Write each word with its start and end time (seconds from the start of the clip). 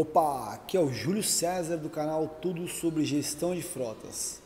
Opa, 0.00 0.54
aqui 0.54 0.78
é 0.78 0.80
o 0.80 0.90
Júlio 0.90 1.22
César 1.22 1.76
do 1.76 1.90
canal 1.90 2.26
Tudo 2.26 2.66
sobre 2.66 3.04
Gestão 3.04 3.54
de 3.54 3.60
Frotas. 3.60 4.40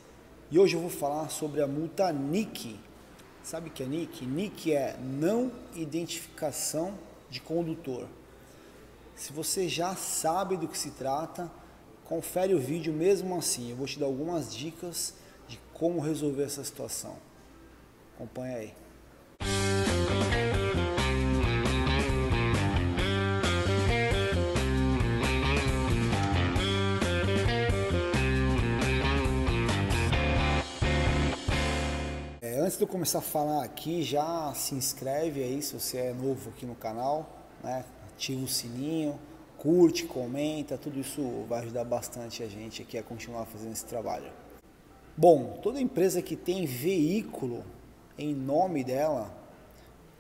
E 0.51 0.59
hoje 0.59 0.75
eu 0.75 0.81
vou 0.81 0.91
falar 0.91 1.29
sobre 1.29 1.63
a 1.63 1.67
multa 1.69 2.13
NIC. 2.13 2.77
Sabe 3.41 3.69
o 3.69 3.73
que 3.73 3.85
é 3.85 3.87
NIC? 3.87 4.27
NIC 4.27 4.73
é 4.73 4.99
não 5.01 5.53
identificação 5.77 6.99
de 7.31 7.41
condutor. 7.41 8.09
Se 9.15 9.33
você 9.33 9.69
já 9.69 9.95
sabe 9.95 10.57
do 10.57 10.67
que 10.67 10.77
se 10.77 10.91
trata, 10.91 11.49
confere 12.05 12.53
o 12.53 12.59
vídeo 12.59 12.93
mesmo 12.93 13.39
assim. 13.39 13.71
Eu 13.71 13.77
vou 13.77 13.87
te 13.87 13.97
dar 13.97 14.07
algumas 14.07 14.53
dicas 14.53 15.15
de 15.47 15.61
como 15.73 16.01
resolver 16.01 16.43
essa 16.43 16.65
situação. 16.65 17.17
Acompanha 18.17 18.57
aí. 18.57 18.75
Antes 32.75 32.79
de 32.81 32.85
eu 32.85 32.89
começar 32.89 33.19
a 33.19 33.23
falar 33.23 33.63
aqui, 33.63 34.03
já 34.03 34.53
se 34.53 34.75
inscreve 34.75 35.41
aí 35.41 35.63
se 35.63 35.75
você 35.75 35.97
é 35.99 36.13
novo 36.13 36.51
aqui 36.51 36.67
no 36.67 36.75
canal, 36.75 37.47
né? 37.63 37.85
Ativa 38.13 38.45
o 38.45 38.49
sininho, 38.49 39.17
curte, 39.57 40.07
comenta, 40.07 40.77
tudo 40.77 40.99
isso 40.99 41.23
vai 41.49 41.61
ajudar 41.61 41.85
bastante 41.85 42.43
a 42.43 42.49
gente 42.49 42.83
aqui 42.83 42.99
a 42.99 43.03
continuar 43.05 43.45
fazendo 43.47 43.71
esse 43.71 43.85
trabalho. 43.85 44.29
Bom, 45.17 45.61
toda 45.63 45.81
empresa 45.81 46.21
que 46.21 46.35
tem 46.35 46.67
veículo 46.67 47.65
em 48.19 48.35
nome 48.35 48.83
dela 48.83 49.33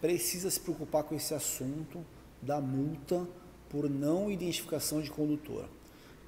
precisa 0.01 0.49
se 0.49 0.61
preocupar 0.61 1.03
com 1.03 1.17
esse 1.17 1.35
assunto 1.35 2.07
da 2.41 2.61
multa 2.61 3.27
por 3.69 3.91
não 3.91 4.31
identificação 4.31 5.03
de 5.03 5.11
condutor. 5.11 5.65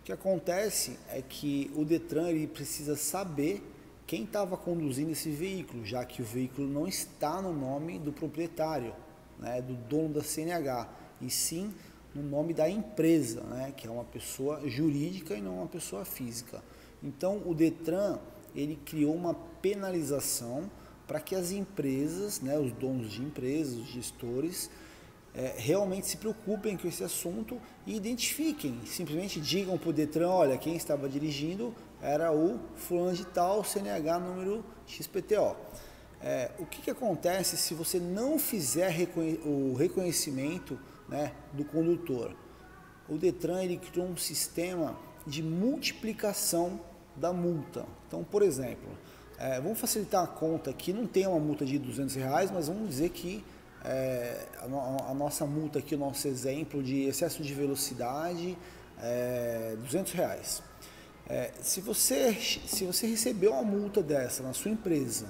O 0.00 0.02
que 0.02 0.10
acontece 0.10 0.98
é 1.08 1.22
que 1.22 1.70
o 1.76 1.84
Detran 1.84 2.30
ele 2.30 2.48
precisa 2.48 2.96
saber 2.96 3.62
quem 4.06 4.22
estava 4.22 4.56
conduzindo 4.56 5.10
esse 5.10 5.30
veículo, 5.30 5.84
já 5.84 6.04
que 6.04 6.22
o 6.22 6.24
veículo 6.24 6.68
não 6.68 6.86
está 6.86 7.42
no 7.42 7.52
nome 7.52 7.98
do 7.98 8.12
proprietário, 8.12 8.94
né, 9.38 9.60
do 9.60 9.74
dono 9.74 10.14
da 10.14 10.22
CNH, 10.22 10.88
e 11.20 11.28
sim 11.28 11.74
no 12.14 12.22
nome 12.22 12.54
da 12.54 12.68
empresa, 12.70 13.42
né, 13.42 13.74
que 13.76 13.86
é 13.86 13.90
uma 13.90 14.04
pessoa 14.04 14.66
jurídica 14.68 15.34
e 15.34 15.40
não 15.40 15.56
uma 15.58 15.66
pessoa 15.66 16.04
física. 16.04 16.62
Então 17.02 17.42
o 17.44 17.54
Detran 17.54 18.18
ele 18.54 18.78
criou 18.84 19.14
uma 19.14 19.34
penalização 19.34 20.70
para 21.06 21.20
que 21.20 21.34
as 21.34 21.50
empresas, 21.50 22.40
né, 22.40 22.58
os 22.58 22.72
donos 22.72 23.12
de 23.12 23.22
empresas, 23.22 23.76
os 23.76 23.88
gestores, 23.88 24.70
é, 25.34 25.54
realmente 25.58 26.06
se 26.06 26.16
preocupem 26.16 26.76
com 26.76 26.88
esse 26.88 27.04
assunto 27.04 27.60
e 27.86 27.94
identifiquem, 27.94 28.80
simplesmente 28.86 29.38
digam 29.38 29.76
para 29.76 29.90
o 29.90 29.92
Detran, 29.92 30.30
olha, 30.30 30.56
quem 30.56 30.74
estava 30.74 31.08
dirigindo 31.08 31.74
era 32.06 32.32
o 32.32 32.60
fulano 32.76 33.16
de 33.16 33.24
tal, 33.24 33.64
CNH 33.64 34.20
número 34.20 34.64
XPTO. 34.86 35.56
É, 36.22 36.52
o 36.58 36.64
que, 36.64 36.80
que 36.80 36.90
acontece 36.90 37.56
se 37.56 37.74
você 37.74 37.98
não 37.98 38.38
fizer 38.38 38.88
reconhe 38.90 39.40
o 39.44 39.74
reconhecimento 39.74 40.78
né, 41.08 41.32
do 41.52 41.64
condutor? 41.64 42.34
O 43.08 43.18
Detran 43.18 43.62
ele 43.62 43.76
criou 43.76 44.06
um 44.06 44.16
sistema 44.16 44.96
de 45.26 45.42
multiplicação 45.42 46.80
da 47.16 47.32
multa. 47.32 47.84
Então, 48.06 48.22
por 48.22 48.42
exemplo, 48.42 48.88
é, 49.36 49.60
vamos 49.60 49.78
facilitar 49.80 50.22
a 50.22 50.28
conta 50.28 50.70
aqui, 50.70 50.92
não 50.92 51.08
tem 51.08 51.26
uma 51.26 51.40
multa 51.40 51.66
de 51.66 51.76
200 51.76 52.14
reais, 52.14 52.50
mas 52.52 52.68
vamos 52.68 52.88
dizer 52.88 53.10
que 53.10 53.44
é, 53.84 54.46
a, 54.60 55.10
a, 55.10 55.14
nossa 55.14 55.44
multa 55.44 55.80
aqui, 55.80 55.96
o 55.96 55.98
nosso 55.98 56.28
exemplo 56.28 56.82
de 56.82 57.02
excesso 57.02 57.42
de 57.42 57.52
velocidade, 57.52 58.56
é 58.98 59.76
200 59.80 60.12
reais. 60.12 60.62
É, 61.28 61.50
se, 61.60 61.80
você, 61.80 62.32
se 62.34 62.84
você 62.84 63.06
recebeu 63.06 63.52
uma 63.52 63.62
multa 63.62 64.00
dessa 64.00 64.44
na 64.44 64.52
sua 64.52 64.70
empresa 64.70 65.26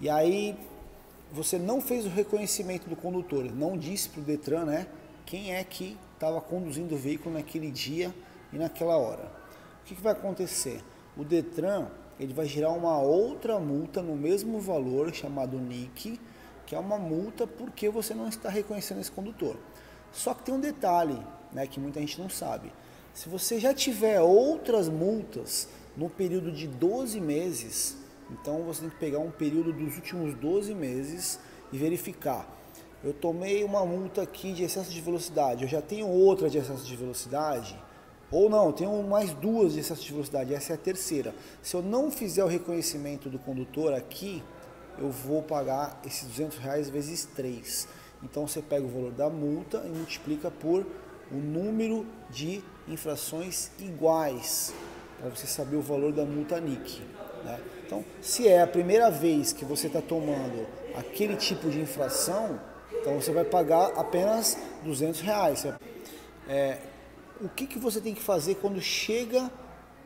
e 0.00 0.08
aí 0.08 0.56
você 1.30 1.58
não 1.58 1.82
fez 1.82 2.06
o 2.06 2.08
reconhecimento 2.08 2.88
do 2.88 2.96
condutor, 2.96 3.44
não 3.44 3.76
disse 3.76 4.08
para 4.08 4.20
o 4.22 4.24
Detran 4.24 4.64
né, 4.64 4.86
quem 5.26 5.54
é 5.54 5.62
que 5.62 5.98
estava 6.14 6.40
conduzindo 6.40 6.94
o 6.94 6.98
veículo 6.98 7.34
naquele 7.34 7.70
dia 7.70 8.14
e 8.52 8.56
naquela 8.56 8.96
hora. 8.96 9.30
O 9.82 9.84
que, 9.84 9.94
que 9.94 10.00
vai 10.00 10.12
acontecer? 10.12 10.82
O 11.16 11.22
Detran 11.24 11.88
ele 12.18 12.32
vai 12.32 12.46
gerar 12.46 12.70
uma 12.70 12.98
outra 12.98 13.60
multa 13.60 14.02
no 14.02 14.16
mesmo 14.16 14.58
valor 14.58 15.12
chamado 15.14 15.58
NIC, 15.58 16.18
que 16.66 16.74
é 16.74 16.78
uma 16.78 16.98
multa 16.98 17.46
porque 17.46 17.88
você 17.88 18.14
não 18.14 18.28
está 18.28 18.48
reconhecendo 18.48 19.00
esse 19.00 19.12
condutor. 19.12 19.56
Só 20.10 20.32
que 20.32 20.42
tem 20.42 20.54
um 20.54 20.60
detalhe, 20.60 21.18
né, 21.52 21.66
que 21.66 21.78
muita 21.78 22.00
gente 22.00 22.18
não 22.18 22.30
sabe. 22.30 22.72
Se 23.18 23.28
você 23.28 23.58
já 23.58 23.74
tiver 23.74 24.20
outras 24.20 24.88
multas 24.88 25.66
no 25.96 26.08
período 26.08 26.52
de 26.52 26.68
12 26.68 27.20
meses, 27.20 27.96
então 28.30 28.62
você 28.62 28.82
tem 28.82 28.90
que 28.90 28.96
pegar 28.96 29.18
um 29.18 29.32
período 29.32 29.72
dos 29.72 29.96
últimos 29.96 30.34
12 30.34 30.72
meses 30.72 31.40
e 31.72 31.76
verificar. 31.76 32.48
Eu 33.02 33.12
tomei 33.12 33.64
uma 33.64 33.84
multa 33.84 34.22
aqui 34.22 34.52
de 34.52 34.62
excesso 34.62 34.92
de 34.92 35.00
velocidade, 35.00 35.64
eu 35.64 35.68
já 35.68 35.82
tenho 35.82 36.06
outra 36.06 36.48
de 36.48 36.58
excesso 36.58 36.86
de 36.86 36.94
velocidade, 36.94 37.76
ou 38.30 38.48
não, 38.48 38.66
eu 38.66 38.72
tenho 38.72 39.02
mais 39.02 39.32
duas 39.32 39.72
de 39.72 39.80
excesso 39.80 40.04
de 40.04 40.12
velocidade, 40.12 40.54
essa 40.54 40.72
é 40.72 40.76
a 40.76 40.78
terceira. 40.78 41.34
Se 41.60 41.74
eu 41.74 41.82
não 41.82 42.12
fizer 42.12 42.44
o 42.44 42.46
reconhecimento 42.46 43.28
do 43.28 43.40
condutor 43.40 43.94
aqui, 43.94 44.44
eu 44.96 45.10
vou 45.10 45.42
pagar 45.42 46.00
esses 46.06 46.22
200 46.28 46.58
reais 46.58 46.88
vezes 46.88 47.24
3. 47.34 47.88
Então 48.22 48.46
você 48.46 48.62
pega 48.62 48.86
o 48.86 48.88
valor 48.88 49.10
da 49.10 49.28
multa 49.28 49.82
e 49.84 49.88
multiplica 49.88 50.52
por 50.52 50.86
o 51.30 51.36
número 51.36 52.06
de 52.30 52.62
infrações 52.86 53.70
iguais, 53.78 54.74
para 55.18 55.28
você 55.28 55.46
saber 55.46 55.76
o 55.76 55.82
valor 55.82 56.12
da 56.12 56.24
multa 56.24 56.60
NIC. 56.60 57.02
Né? 57.44 57.60
Então, 57.86 58.04
se 58.20 58.48
é 58.48 58.62
a 58.62 58.66
primeira 58.66 59.10
vez 59.10 59.52
que 59.52 59.64
você 59.64 59.86
está 59.86 60.00
tomando 60.00 60.66
aquele 60.96 61.36
tipo 61.36 61.70
de 61.70 61.80
infração, 61.80 62.60
então 62.92 63.20
você 63.20 63.32
vai 63.32 63.44
pagar 63.44 63.92
apenas 63.96 64.56
200 64.84 65.20
reais. 65.20 65.66
É, 66.48 66.78
o 67.40 67.48
que, 67.48 67.66
que 67.66 67.78
você 67.78 68.00
tem 68.00 68.14
que 68.14 68.22
fazer 68.22 68.56
quando 68.56 68.80
chega 68.80 69.50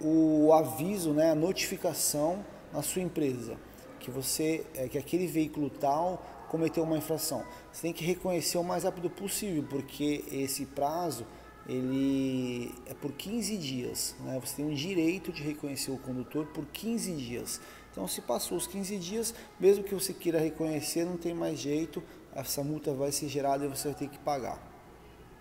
o 0.00 0.52
aviso, 0.52 1.12
né, 1.12 1.30
a 1.30 1.34
notificação 1.34 2.44
na 2.72 2.82
sua 2.82 3.02
empresa? 3.02 3.56
que 4.02 4.10
você 4.10 4.66
é, 4.74 4.88
que 4.88 4.98
aquele 4.98 5.26
veículo 5.26 5.70
tal 5.70 6.26
cometeu 6.52 6.84
uma 6.84 6.98
infração. 6.98 7.42
Você 7.72 7.80
tem 7.80 7.94
que 7.94 8.04
reconhecer 8.04 8.58
o 8.58 8.62
mais 8.62 8.84
rápido 8.84 9.08
possível, 9.08 9.64
porque 9.70 10.22
esse 10.30 10.66
prazo 10.66 11.26
ele 11.66 12.74
é 12.84 12.92
por 12.92 13.10
15 13.12 13.56
dias. 13.56 14.14
Né? 14.20 14.38
Você 14.38 14.56
tem 14.56 14.70
o 14.70 14.74
direito 14.74 15.32
de 15.32 15.42
reconhecer 15.42 15.90
o 15.90 15.96
condutor 15.96 16.44
por 16.46 16.66
15 16.66 17.12
dias. 17.14 17.58
Então, 17.90 18.06
se 18.06 18.20
passou 18.20 18.58
os 18.58 18.66
15 18.66 18.98
dias, 18.98 19.34
mesmo 19.58 19.82
que 19.82 19.94
você 19.94 20.12
queira 20.12 20.38
reconhecer, 20.38 21.06
não 21.06 21.16
tem 21.16 21.32
mais 21.32 21.58
jeito, 21.58 22.02
essa 22.34 22.62
multa 22.62 22.92
vai 22.92 23.10
ser 23.10 23.28
gerada 23.28 23.64
e 23.64 23.69
você 23.69 23.88
vai 23.88 23.96
ter 23.96 24.08
que 24.08 24.19
pagar. 24.19 24.58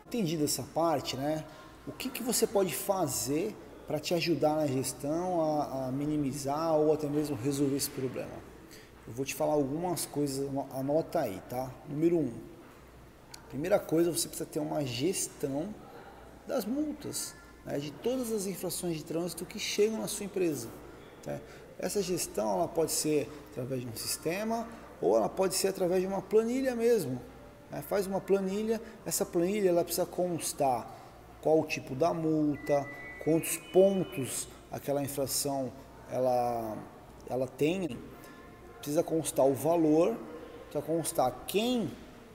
Entendido 0.08 0.46
essa 0.46 0.64
parte, 0.64 1.18
né? 1.18 1.44
O 1.86 1.92
que, 1.92 2.10
que 2.10 2.24
você 2.24 2.48
pode 2.48 2.74
fazer 2.74 3.54
para 3.86 4.00
te 4.00 4.14
ajudar 4.14 4.56
na 4.56 4.68
gestão 4.68 5.42
a, 5.42 5.88
a 5.88 5.92
minimizar 5.92 6.74
ou 6.76 6.94
até 6.94 7.08
mesmo 7.08 7.36
resolver 7.36 7.76
esse 7.76 7.90
problema? 7.90 8.51
Eu 9.08 9.14
vou 9.14 9.26
te 9.26 9.34
falar 9.34 9.54
algumas 9.54 10.06
coisas, 10.06 10.48
anota 10.74 11.22
aí, 11.22 11.42
tá? 11.50 11.72
Número 11.90 12.18
um, 12.18 12.32
primeira 13.50 13.80
coisa, 13.80 14.12
você 14.12 14.28
precisa 14.28 14.50
ter 14.50 14.60
uma 14.60 14.86
gestão 14.86 15.74
das 16.48 16.66
multas, 16.66 17.36
né? 17.66 17.78
de 17.80 17.92
todas 17.92 18.32
as 18.32 18.46
infrações 18.46 18.98
de 18.98 19.04
trânsito 19.04 19.46
que 19.46 19.60
chegam 19.60 20.00
na 20.00 20.08
sua 20.08 20.26
empresa. 20.26 20.70
Tá? 21.24 21.40
Essa 21.78 22.02
gestão 22.02 22.54
ela 22.54 22.68
pode 22.68 22.92
ser 22.92 23.30
através 23.52 23.82
de 23.82 23.88
um 23.88 23.96
sistema 23.96 24.68
ou 25.02 25.18
ela 25.18 25.28
pode 25.28 25.56
ser 25.56 25.70
através 25.70 26.02
de 26.02 26.08
uma 26.08 26.22
planilha 26.22 26.76
mesmo. 26.76 27.20
Né? 27.70 27.82
Faz 27.82 28.08
uma 28.08 28.22
planilha, 28.22 28.80
essa 29.06 29.26
planilha 29.26 29.70
ela 29.70 29.84
precisa 29.84 30.06
constar 30.06 30.90
qual 31.42 31.60
o 31.60 31.66
tipo 31.66 31.96
da 31.96 32.14
multa, 32.14 32.88
quantos 33.24 33.58
pontos 33.74 34.48
aquela 34.72 35.04
infração 35.04 35.72
ela, 36.10 36.78
ela 37.30 37.48
tem 37.48 37.98
precisa 38.82 39.04
constar 39.04 39.46
o 39.46 39.54
valor, 39.54 40.18
precisa 40.70 40.82
constar 40.82 41.46
quem 41.48 41.90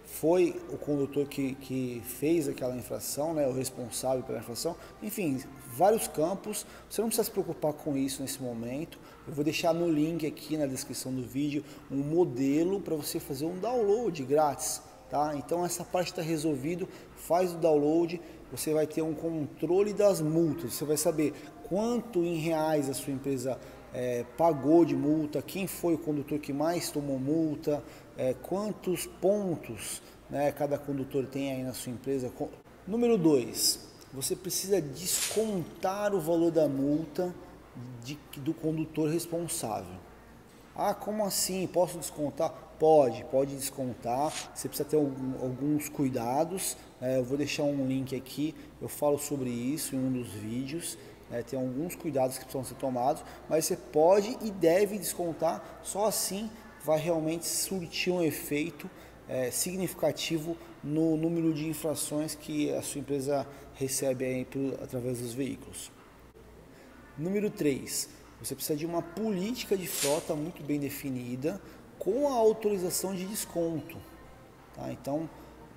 foi 0.05 0.55
o 0.71 0.79
condutor 0.79 1.27
que, 1.27 1.55
que 1.57 2.01
fez 2.05 2.49
aquela 2.49 2.77
infração, 2.77 3.35
né, 3.35 3.47
o 3.47 3.53
responsável 3.53 4.23
pela 4.23 4.39
infração, 4.39 4.77
enfim, 5.03 5.43
vários 5.75 6.07
campos. 6.07 6.65
Você 6.89 7.01
não 7.01 7.09
precisa 7.09 7.25
se 7.25 7.31
preocupar 7.31 7.73
com 7.73 7.97
isso 7.97 8.23
nesse 8.23 8.41
momento. 8.41 8.99
Eu 9.27 9.35
vou 9.35 9.45
deixar 9.45 9.75
no 9.75 9.91
link 9.91 10.25
aqui 10.25 10.57
na 10.57 10.67
descrição 10.67 11.13
do 11.13 11.23
vídeo 11.23 11.65
um 11.91 11.99
modelo 11.99 12.81
para 12.81 12.95
você 12.95 13.19
fazer 13.19 13.45
um 13.45 13.59
download 13.59 14.23
grátis. 14.25 14.81
Tá? 15.11 15.35
Então 15.37 15.65
essa 15.65 15.85
parte 15.85 16.09
está 16.13 16.23
resolvido, 16.23 16.89
faz 17.17 17.53
o 17.53 17.57
download, 17.57 18.21
você 18.51 18.73
vai 18.73 18.87
ter 18.87 19.03
um 19.03 19.15
controle 19.15 19.93
das 19.93 20.21
multas, 20.21 20.75
você 20.75 20.85
vai 20.85 20.97
saber 20.97 21.33
quanto 21.69 22.25
em 22.25 22.37
reais 22.37 22.89
a 22.89 22.95
sua 22.95 23.13
empresa 23.13 23.59
é, 23.97 24.27
pagou 24.37 24.85
de 24.85 24.95
multa, 24.95 25.41
quem 25.41 25.67
foi 25.67 25.95
o 25.95 25.99
condutor 25.99 26.39
que 26.39 26.53
mais 26.53 26.91
tomou 26.91 27.19
multa, 27.19 27.83
é, 28.19 28.35
quantos 28.35 29.07
pontos 29.07 30.03
né, 30.29 30.53
cada 30.53 30.77
condutor 30.77 31.27
tem 31.27 31.53
aí 31.53 31.63
na 31.63 31.73
sua 31.73 31.93
empresa. 31.93 32.31
Número 32.87 33.17
2, 33.17 33.89
você 34.13 34.37
precisa 34.37 34.83
descontar 34.83 36.15
o 36.15 36.21
valor 36.21 36.51
da 36.51 36.69
multa 36.69 37.35
de, 38.05 38.19
do 38.37 38.53
condutor 38.53 39.09
responsável. 39.09 39.97
Ah, 40.75 40.93
como 40.93 41.25
assim? 41.25 41.67
Posso 41.67 41.97
descontar? 41.97 42.51
Pode, 42.79 43.25
pode 43.25 43.57
descontar. 43.57 44.31
Você 44.55 44.69
precisa 44.69 44.87
ter 44.87 44.97
alguns 44.97 45.89
cuidados. 45.89 46.77
É, 47.01 47.17
eu 47.17 47.25
vou 47.25 47.39
deixar 47.39 47.63
um 47.63 47.87
link 47.87 48.15
aqui. 48.15 48.55
Eu 48.79 48.89
falo 48.89 49.19
sobre 49.19 49.49
isso 49.49 49.97
em 49.97 49.99
um 49.99 50.13
dos 50.13 50.29
vídeos. 50.33 50.99
É, 51.31 51.43
tem 51.43 51.59
alguns 51.59 51.95
cuidados 51.95 52.39
que 52.39 52.45
precisam 52.45 52.65
ser 52.65 52.77
tomados, 52.77 53.25
mas 53.49 53.65
você 53.65 53.77
pode 53.77 54.37
e 54.43 54.51
deve 54.51 54.99
descontar. 54.99 55.81
Só 55.83 56.07
assim 56.07 56.51
vai 56.85 56.99
realmente 56.99 57.47
surtir 57.47 58.13
um 58.13 58.23
efeito 58.23 58.89
é, 59.29 59.51
significativo 59.51 60.57
no 60.83 61.17
número 61.17 61.53
de 61.53 61.67
infrações 61.67 62.35
que 62.37 62.73
a 62.73 62.81
sua 62.81 63.01
empresa 63.01 63.47
recebe 63.75 64.25
aí 64.25 64.45
por, 64.45 64.75
através 64.83 65.21
dos 65.21 65.35
veículos. 65.35 65.91
Número 67.19 67.51
3, 67.51 68.09
você 68.41 68.55
precisa 68.55 68.79
de 68.79 68.87
uma 68.87 69.03
política 69.03 69.77
de 69.77 69.87
frota 69.87 70.35
muito 70.35 70.63
bem 70.63 70.79
definida 70.79 71.61
com 71.99 72.29
a 72.29 72.35
autorização 72.35 73.15
de 73.15 73.25
desconto. 73.25 73.97
Tá? 74.75 74.93
Então, 74.93 75.29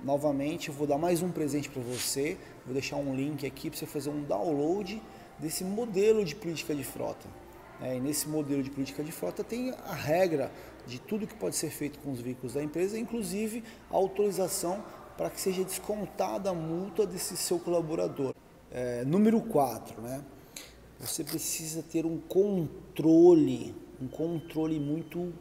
novamente, 0.03 0.69
eu 0.69 0.75
vou 0.75 0.85
dar 0.85 0.97
mais 0.97 1.21
um 1.21 1.31
presente 1.31 1.69
para 1.69 1.81
você. 1.81 2.37
Vou 2.65 2.73
deixar 2.73 2.97
um 2.97 3.15
link 3.15 3.47
aqui 3.47 3.69
para 3.69 3.79
você 3.79 3.85
fazer 3.85 4.09
um 4.09 4.21
download 4.23 5.01
desse 5.39 5.63
modelo 5.63 6.23
de 6.23 6.35
política 6.35 6.75
de 6.75 6.83
frota. 6.83 7.27
É, 7.81 7.95
e 7.95 7.99
nesse 7.99 8.27
modelo 8.27 8.61
de 8.61 8.69
política 8.69 9.03
de 9.03 9.11
frota 9.11 9.43
tem 9.43 9.71
a 9.71 9.93
regra 9.93 10.51
de 10.85 10.99
tudo 10.99 11.25
que 11.25 11.35
pode 11.35 11.55
ser 11.55 11.69
feito 11.69 11.97
com 11.99 12.11
os 12.11 12.19
veículos 12.19 12.53
da 12.53 12.63
empresa, 12.63 12.99
inclusive 12.99 13.63
a 13.89 13.95
autorização 13.95 14.83
para 15.17 15.29
que 15.29 15.39
seja 15.39 15.63
descontada 15.63 16.49
a 16.49 16.53
multa 16.53 17.05
desse 17.05 17.37
seu 17.37 17.59
colaborador. 17.59 18.33
É, 18.71 19.03
número 19.05 19.41
4, 19.41 20.01
né? 20.01 20.23
você 20.99 21.23
precisa 21.23 21.81
ter 21.81 22.05
um 22.05 22.17
controle, 22.19 23.73
um 24.01 24.07
controle 24.07 24.79
muito 24.79 25.33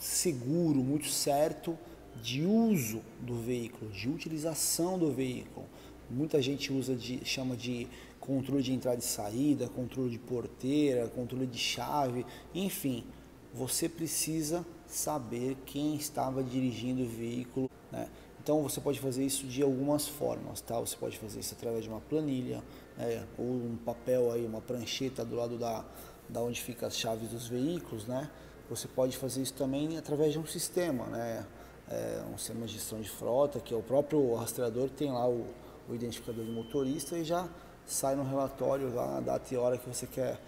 seguro, 0.00 0.82
muito 0.82 1.06
certo 1.06 1.78
de 2.20 2.44
uso 2.44 3.00
do 3.20 3.36
veículo, 3.36 3.90
de 3.92 4.08
utilização 4.08 4.98
do 4.98 5.12
veículo. 5.12 5.66
Muita 6.10 6.42
gente 6.42 6.72
usa 6.72 6.94
de, 6.94 7.24
chama 7.24 7.56
de 7.56 7.86
controle 8.26 8.62
de 8.62 8.72
entrada 8.72 8.98
e 8.98 9.02
saída, 9.02 9.68
controle 9.68 10.10
de 10.10 10.18
porteira, 10.18 11.08
controle 11.08 11.46
de 11.46 11.58
chave, 11.58 12.24
enfim, 12.54 13.04
você 13.52 13.88
precisa 13.88 14.64
saber 14.86 15.56
quem 15.66 15.94
estava 15.94 16.42
dirigindo 16.42 17.02
o 17.02 17.08
veículo. 17.08 17.70
Né? 17.92 18.08
Então 18.42 18.62
você 18.62 18.80
pode 18.80 18.98
fazer 18.98 19.24
isso 19.24 19.46
de 19.46 19.62
algumas 19.62 20.06
formas, 20.06 20.60
tá? 20.60 20.78
Você 20.80 20.96
pode 20.96 21.18
fazer 21.18 21.40
isso 21.40 21.54
através 21.54 21.84
de 21.84 21.88
uma 21.88 22.00
planilha, 22.00 22.62
né? 22.96 23.24
ou 23.38 23.46
um 23.46 23.76
papel 23.84 24.32
aí, 24.32 24.44
uma 24.44 24.60
prancheta 24.60 25.24
do 25.24 25.36
lado 25.36 25.56
da, 25.56 25.84
da 26.28 26.42
onde 26.42 26.60
fica 26.60 26.86
as 26.86 26.96
chaves 26.96 27.28
dos 27.30 27.46
veículos, 27.46 28.06
né? 28.06 28.30
Você 28.68 28.88
pode 28.88 29.16
fazer 29.16 29.42
isso 29.42 29.54
também 29.54 29.96
através 29.98 30.32
de 30.32 30.38
um 30.38 30.46
sistema, 30.46 31.06
né? 31.06 31.46
É, 31.88 32.22
um 32.32 32.38
sistema 32.38 32.66
de 32.66 32.72
gestão 32.72 32.98
de 33.00 33.10
frota, 33.10 33.60
que 33.60 33.74
é 33.74 33.76
o 33.76 33.82
próprio 33.82 34.34
rastreador 34.34 34.88
tem 34.88 35.12
lá 35.12 35.28
o, 35.28 35.46
o 35.88 35.94
identificador 35.94 36.42
de 36.42 36.50
motorista 36.50 37.16
e 37.18 37.24
já 37.24 37.46
sai 37.86 38.14
no 38.14 38.24
relatório 38.24 38.94
lá, 38.94 39.18
a 39.18 39.20
data 39.20 39.52
e 39.52 39.56
hora 39.56 39.78
que 39.78 39.88
você 39.88 40.06
quer, 40.06 40.38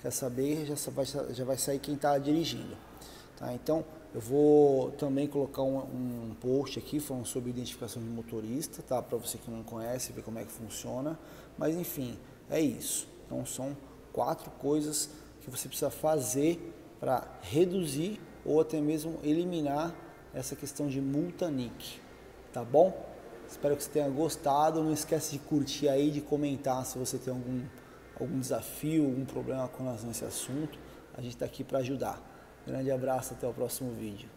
quer 0.00 0.10
saber, 0.10 0.66
já 0.66 0.74
vai, 0.90 1.04
já 1.04 1.44
vai 1.44 1.56
sair 1.56 1.78
quem 1.78 1.94
está 1.94 2.16
dirigindo. 2.18 2.76
Tá? 3.36 3.52
Então, 3.52 3.84
eu 4.14 4.20
vou 4.20 4.92
também 4.92 5.26
colocar 5.28 5.62
um, 5.62 5.76
um, 5.76 6.36
post 6.40 6.78
aqui 6.78 6.98
falando 6.98 7.26
sobre 7.26 7.50
identificação 7.50 8.02
de 8.02 8.08
motorista, 8.08 8.82
tá? 8.82 9.02
Para 9.02 9.18
você 9.18 9.36
que 9.36 9.50
não 9.50 9.62
conhece, 9.62 10.10
ver 10.10 10.22
como 10.22 10.38
é 10.38 10.44
que 10.44 10.50
funciona. 10.52 11.18
Mas 11.58 11.76
enfim, 11.76 12.18
é 12.48 12.58
isso. 12.58 13.06
Então 13.26 13.44
são 13.44 13.76
quatro 14.14 14.50
coisas 14.52 15.10
que 15.42 15.50
você 15.50 15.68
precisa 15.68 15.90
fazer 15.90 16.72
para 16.98 17.28
reduzir 17.42 18.18
ou 18.42 18.58
até 18.58 18.80
mesmo 18.80 19.18
eliminar 19.22 19.94
essa 20.32 20.56
questão 20.56 20.86
de 20.86 21.00
multa 21.00 21.50
NIC, 21.50 22.00
tá 22.54 22.64
bom? 22.64 22.94
Espero 23.48 23.76
que 23.76 23.82
você 23.82 23.90
tenha 23.90 24.08
gostado. 24.08 24.82
Não 24.82 24.92
esquece 24.92 25.32
de 25.32 25.38
curtir 25.38 25.88
aí, 25.88 26.10
de 26.10 26.20
comentar 26.20 26.84
se 26.84 26.98
você 26.98 27.18
tem 27.18 27.32
algum, 27.32 27.62
algum 28.18 28.38
desafio, 28.38 29.04
algum 29.04 29.24
problema 29.24 29.68
com 29.68 29.84
relação 29.84 30.08
a 30.08 30.12
esse 30.12 30.24
assunto. 30.24 30.78
A 31.14 31.20
gente 31.20 31.34
está 31.34 31.44
aqui 31.46 31.64
para 31.64 31.78
ajudar. 31.78 32.20
Grande 32.66 32.90
abraço, 32.90 33.34
até 33.34 33.46
o 33.46 33.52
próximo 33.52 33.92
vídeo. 33.92 34.28